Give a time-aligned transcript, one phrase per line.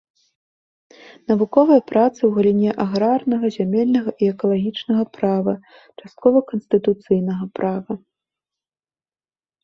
[1.31, 5.53] Навуковыя працы ў галіне аграрнага, зямельнага і экалагічнага права,
[6.01, 7.93] часткова канстытуцыйнага права.